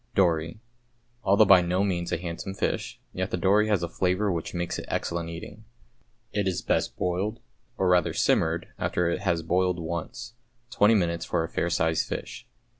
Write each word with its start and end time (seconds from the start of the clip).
=Dory.= 0.15 0.59
Although 1.23 1.45
by 1.45 1.61
no 1.61 1.83
means 1.83 2.11
a 2.11 2.17
handsome 2.17 2.55
fish, 2.55 2.99
yet 3.13 3.29
the 3.29 3.37
dory 3.37 3.67
has 3.67 3.83
a 3.83 3.87
flavour 3.87 4.31
which 4.31 4.51
makes 4.55 4.79
it 4.79 4.85
excellent 4.87 5.29
eating. 5.29 5.63
It 6.33 6.47
is 6.47 6.63
best 6.63 6.97
boiled, 6.97 7.39
or 7.77 7.87
rather 7.87 8.11
simmered, 8.11 8.67
after 8.79 9.11
it 9.11 9.19
has 9.19 9.43
boiled 9.43 9.77
once, 9.77 10.33
twenty 10.71 10.95
minutes 10.95 11.25
for 11.25 11.43
a 11.43 11.47
fair 11.49 11.69
sized 11.69 12.07
fish. 12.07 12.47